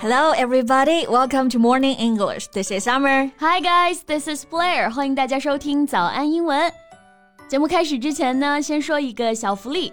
[0.00, 1.06] Hello, everybody.
[1.06, 2.48] Welcome to Morning English.
[2.48, 3.30] This is Summer.
[3.38, 4.02] Hi, guys.
[4.06, 4.90] This is Blair.
[4.90, 6.70] 欢迎大家收听早安英文。
[7.48, 9.92] 节目开始之前呢，先说一个小福利。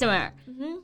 [0.00, 0.32] ！Summer,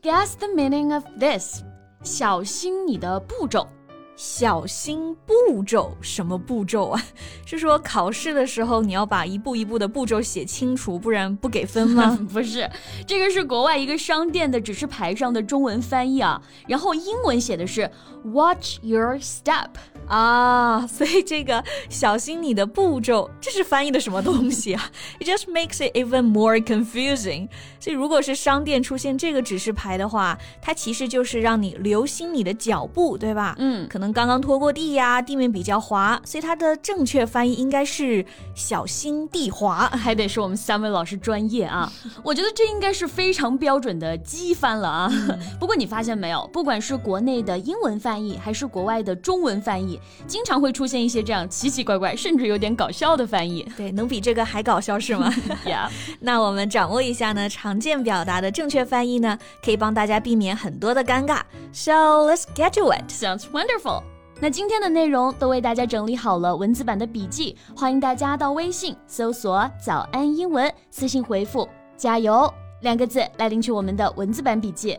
[0.03, 1.63] guess the meaning of this.
[2.03, 3.69] 小心你的步骤。
[4.18, 7.02] 小心步骤，什么步骤啊？
[7.46, 12.18] 是说考试的时候你要把一步一步的步骤写清楚，不然不给分吗？
[12.34, 12.68] 不是，
[13.06, 17.90] 这个是国外一个商店的指示牌上的中文翻译啊，然后英文写的是
[18.24, 19.68] Watch your step
[20.08, 24.90] 啊，所以这个小心你的步骤，这是翻译的什么东西啊？
[25.22, 27.50] It just makes it even more confusing。
[27.80, 33.56] 所以如果是商店出现这个指示牌的话，它其实就是让你留心你的脚步，对吧？
[33.60, 34.07] 嗯，可能。
[34.12, 41.92] 刚刚拖过地呀，地面比较滑，所以它的正确翻译应该是小心地滑， 还得是我们三位老师专业啊。
[42.24, 45.12] 我觉得这应该是非常标准的机翻了啊。
[45.60, 53.68] 不过你发现没有，不管是国内的英文翻译，还是国外的中文翻译，经常会出现一些这样奇奇怪怪，甚至有点搞笑的翻译。
[53.76, 55.34] 对，能比这个还搞笑是吗
[55.66, 55.90] ？Yeah。
[56.20, 61.42] 那我们掌握一下呢，常见表达的正确翻译呢，可以帮大家避免很多的尴尬。
[61.74, 63.12] So let's get to it.
[63.12, 63.97] Sounds wonderful.
[64.40, 74.96] 那今天的内容都为大家整理好了文字版的笔记，欢迎大家到微信搜索“早安英文”，私信回复“加油”两个字来领取我们的文字版笔记。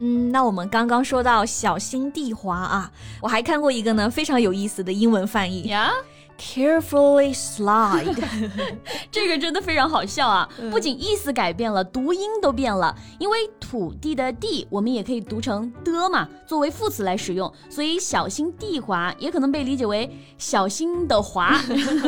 [0.00, 5.92] 嗯，那我们刚刚说到小心地滑啊，我还看过一个呢非常有意思的英文翻译呀。
[6.38, 8.16] Carefully slide，
[9.10, 10.48] 这个真的非常好笑啊！
[10.70, 12.94] 不仅意思改变了，读音都变了。
[13.18, 21.58] 因为土地的地，我们也可以读成的嘛，作为副词来使用，所以小心地滑也可能被理解为小心的滑。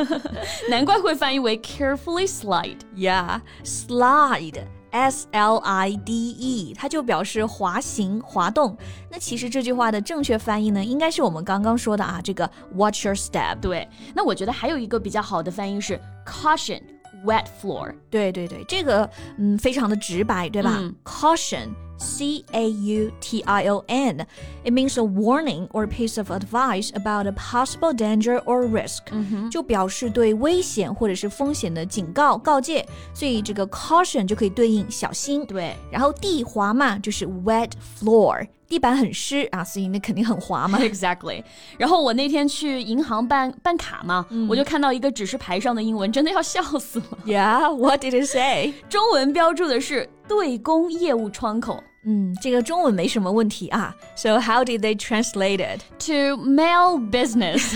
[0.69, 2.78] 难怪会翻译为 carefully slide。
[2.97, 4.65] Yeah，slide。
[4.94, 8.77] S L I D E，它就表示滑行、滑动。
[9.10, 13.59] 那其实这句话的正确翻译呢，应该是我们刚刚说的啊，这个 Watch your step。
[13.60, 16.81] 对，那我觉得还有一个比较好的翻译是 Caution
[17.25, 17.93] wet floor。
[18.09, 21.71] 对对对，这个嗯非常的直白，对吧？Caution。
[21.97, 24.25] C A U T I O N.
[24.63, 29.03] It means a warning or piece of advice about a possible danger or risk.
[29.51, 32.85] 就表示对危险或者是风险的警告、告诫。
[33.13, 35.45] 所以这个 caution 就可以对应小心。
[35.45, 38.47] 对，然后地滑嘛，就是 wet floor。
[38.69, 40.78] 地板很湿啊，所以那肯定很滑嘛。
[40.79, 41.44] Exactly。
[41.75, 47.17] 然后我那天去银行办办卡嘛，我就看到一个指示牌上的英文，真的要笑死了。
[47.25, 48.73] Yeah，what did it say？
[48.88, 51.82] 中文标注的是 对公业务窗口。
[52.06, 53.94] 嗯，这个中文没什么问题啊。
[54.14, 57.74] So how did they translate it to mail business？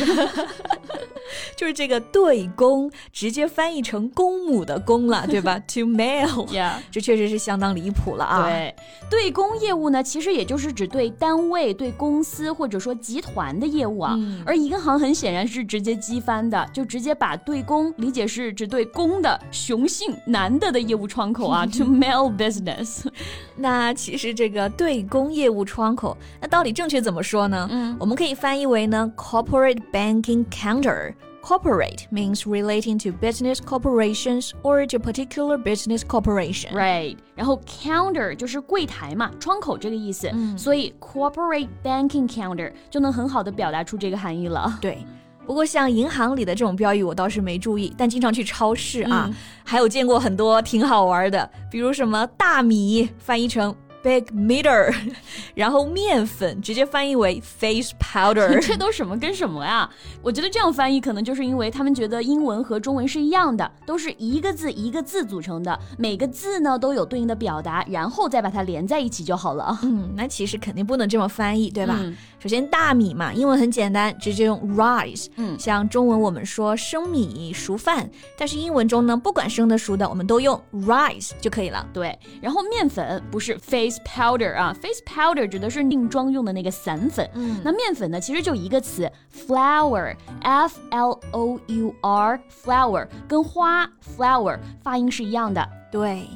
[1.56, 8.44] 就是这个对公直接翻译成公母的公了，对吧？To mail，Yeah， 这确实是相当离谱了啊。
[8.44, 8.74] 对，
[9.10, 14.18] 对公业务呢，其实也就是指对单位、对公司或者说集团的业务啊。
[14.44, 21.64] 而银行很显然是直接机翻的，就直接把对公理解是指对公的雄性男的的业务窗口啊。
[21.78, 23.04] To mail business，
[23.54, 27.68] 那其实这个对公业务窗口，那到底正确怎么说呢？
[27.70, 31.12] 嗯，我们可以翻译为呢，corporate banking counter。
[31.48, 36.74] Corporate means relating to business corporations or to particular business corporation.
[36.74, 37.16] Right.
[37.34, 40.28] 然后 counter 就是柜台嘛，窗口这个意思。
[40.30, 44.78] 嗯，所以 corporate banking counter 就能很好的表达出这个含义了。
[44.78, 44.98] 对。
[45.46, 49.30] 不过像银行里的这种标语我倒是没注意，但经常去超市啊，
[49.64, 53.74] 还有见过很多挺好玩的，比如什么大米翻译成。
[54.00, 54.94] Big meter，
[55.56, 59.90] 然后面粉直接翻译为 face powder， 这都什么跟什么呀？
[60.22, 69.76] 我觉得这样翻译可能就是因为他们觉得英文和中文是一样的，都是一个字一个字组成的，每个字呢都有对应的表达，然后再把它连在一起就好了。
[69.82, 71.98] 嗯，那其实肯定不能这么翻译，对吧？
[72.38, 75.26] 首先大米嘛，英文很简单，直接用 rice。
[75.34, 81.84] 嗯，像中文我们说生米熟饭，但是英文中呢，不管生的熟的，我们都用 rice 就可以了。
[81.92, 83.87] 对，然后面粉不是 face。
[83.88, 87.28] Face powder 啊，face powder 指的是定妆用的那个散粉。
[87.34, 95.66] 嗯，那面粉呢，其实就一个词，flour，f l o u r，flour 跟花 flower 发音是一样的。
[95.90, 96.28] 对。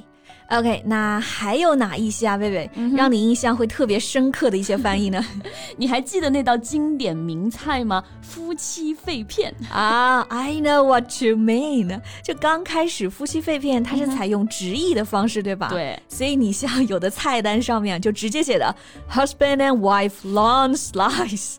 [0.52, 5.24] OK，那还有哪一些啊，贝贝、嗯、让你印象会特别深刻的一些翻译呢？
[5.78, 8.04] 你还记得那道经典名菜吗？
[8.20, 11.98] 夫妻肺片 啊、ah,，I know what you mean。
[12.22, 15.68] 就刚开始夫妻肺片，它是采用直译的方式，对吧？
[15.70, 18.76] 对，所以你像有的菜单上面就直接写的
[19.10, 21.56] husband and wife long slice。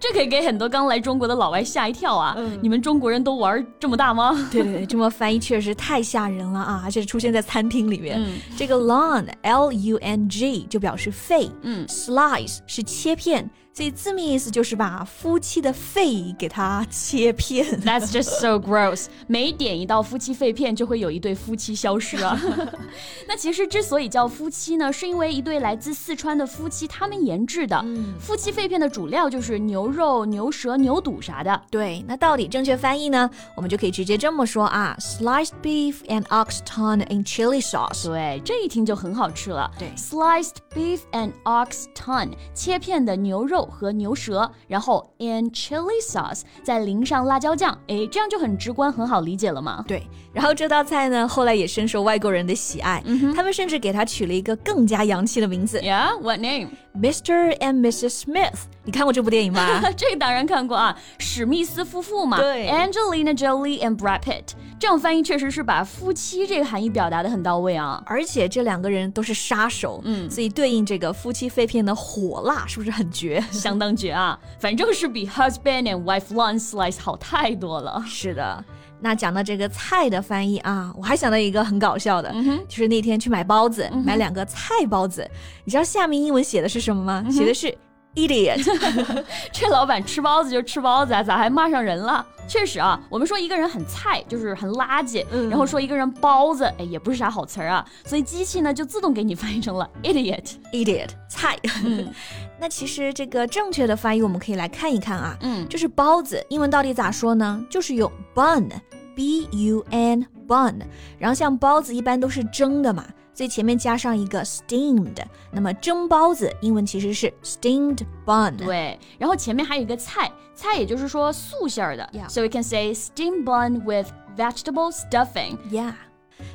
[0.00, 2.34] 这可以给很多刚来中国的老外吓一跳啊！
[2.36, 4.48] 嗯、你们中国人都玩这么大吗？
[4.50, 6.82] 对对对，这么翻译确实太吓人了啊！
[6.84, 8.20] 而且出现在餐厅里面。
[8.20, 13.48] 嗯、这个 lung l u n g 就表示肺，嗯，slice 是切片。
[13.76, 17.66] 所以字面意思就是把夫妻的肺给它切片。
[17.82, 19.06] That's just so gross。
[19.26, 22.40] 每点一道夫妻肺片，就会有一对夫妻消失啊。
[23.26, 27.76] 那其实之所以叫夫妻呢，是因为一对来自四川的夫妻他们研制的。
[27.84, 31.60] 嗯、夫妻肺片的主料就是牛肉、牛舌、牛肚啥的。
[31.68, 33.28] 对，那到底正确翻译呢？
[33.56, 38.04] 我们就可以直接这么说啊：sliced beef and ox tongue in chili sauce。
[38.04, 39.68] 对，这一听就很好吃了。
[39.76, 43.63] 对，sliced beef and ox tongue，切片的牛肉。
[43.64, 49.84] 和牛舌，然后 and chili sauce 再淋上辣椒酱，哎，这样就很直观，很好理解了嘛。
[49.86, 55.80] 对，然后这道菜呢，后来也深受外国人的喜爱，嗯、他们甚至给它取了一个更加洋气的名字。
[55.80, 56.68] Yeah, what name?
[56.98, 57.56] Mr.
[57.58, 58.24] and Mrs.
[58.24, 58.66] Smith。
[58.84, 59.80] 你看过这部电影吗？
[59.96, 62.38] 这个当然看过啊，史密斯夫妇嘛。
[62.38, 64.52] 对，Angelina Jolie and Brad Pitt。
[64.78, 68.02] 这样翻译确实是把夫妻这个含义表达的很到位啊。
[68.06, 73.42] 而且这两个人都是杀手，嗯，所以对应这个夫妻肺片的火辣，是不是很绝？
[73.50, 74.38] 相当绝啊！
[74.58, 78.04] 反正是比 husband and wife long slice 好太多了。
[78.06, 78.62] 是的。
[79.04, 85.30] 那讲到这个菜的翻译啊，我还想到一个很搞笑的，嗯、就是那天去买包子，嗯、买两个菜包子，
[85.62, 87.22] 你知道下面英文写的是什么吗？
[87.26, 87.76] 嗯、写的是
[88.14, 88.62] idiot。
[89.52, 92.24] 这老板吃包子就吃包子啊，咋还骂上人了？
[92.46, 101.58] 确实啊，我们说一个人很菜，就是很垃圾，嗯、然后说一个人包子，哎，也不是啥好词儿啊，所以机器呢就自动给你翻译成了 idiot，idiot 菜。
[101.86, 102.06] 嗯、
[102.60, 107.64] 那其实这个正确的翻译我们可以来看一看啊，嗯，就是包子，英文到底咋说呢？
[107.70, 110.74] 就是用 bun，b u n bun，
[111.18, 113.06] 然后像包子一般都是蒸的嘛。
[113.34, 115.16] 所以前面加上一个 steamed，
[115.50, 118.56] 那么蒸包子英文其实是 steamed bun。
[118.56, 122.08] 对，然后前面还有一个菜，菜也就是说素馅儿的。
[122.12, 122.28] Yeah.
[122.28, 125.58] So we can say steamed bun with vegetable stuffing.
[125.70, 125.94] Yeah.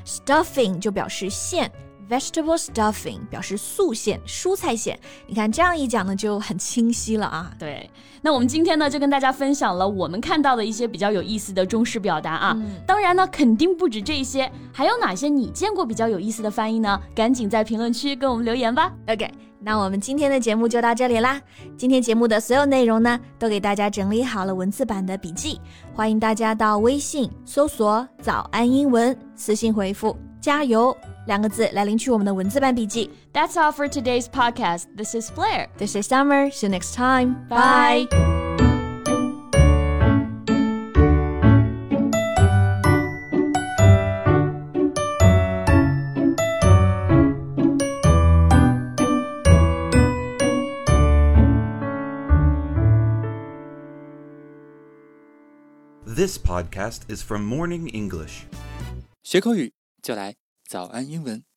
[0.05, 1.69] Stuffing 就表示馅。
[2.09, 4.99] Vegetable stuffing 表示素馅、蔬菜馅。
[5.27, 7.51] 你看这样一讲呢，就很清晰了啊。
[7.59, 7.87] 对，
[8.21, 12.53] 那我们今天呢，就跟大家分享了我们看到的一些比较有意思的中式表达啊。
[12.57, 16.99] 嗯、当然呢，肯定不止这些，还有哪些你见过比较有意思的翻译呢？
[17.13, 18.91] 赶紧在评论区跟我们留言吧。
[19.07, 19.29] OK，
[19.59, 21.39] 那我们今天的节目就到这里啦。
[21.77, 25.61] 今天节目的所有内容呢，都给大家整理好了文字版的笔记，
[25.93, 30.96] 欢迎大家到微信搜索“早安英文”，私信回复“加油”。
[31.26, 33.10] 两个字来领取我们的文字版笔记。
[33.32, 34.84] That's all for today's podcast.
[34.96, 35.68] This is Blair.
[35.78, 36.50] This is Summer.
[36.50, 37.46] See you next time.
[37.48, 38.06] Bye.
[56.06, 58.46] This podcast is from Morning English.
[59.24, 60.35] 学口语 就来
[60.65, 61.48] 早安英文。